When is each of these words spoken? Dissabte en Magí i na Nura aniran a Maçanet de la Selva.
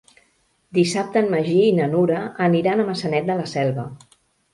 Dissabte 0.77 1.21
en 1.25 1.27
Magí 1.33 1.57
i 1.65 1.75
na 1.79 1.89
Nura 1.91 2.21
aniran 2.45 2.81
a 2.81 2.87
Maçanet 2.87 3.29
de 3.29 3.37
la 3.43 3.47
Selva. 3.53 3.85